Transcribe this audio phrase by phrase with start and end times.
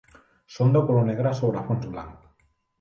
[0.55, 2.29] Són de color negre sobre fons blanc.